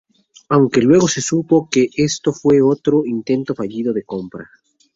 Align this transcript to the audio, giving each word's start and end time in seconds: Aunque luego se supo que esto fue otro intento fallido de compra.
Aunque 0.49 0.81
luego 0.81 1.07
se 1.07 1.21
supo 1.21 1.69
que 1.69 1.89
esto 1.93 2.33
fue 2.33 2.59
otro 2.63 3.05
intento 3.05 3.53
fallido 3.53 3.93
de 3.93 4.01
compra. 4.03 4.49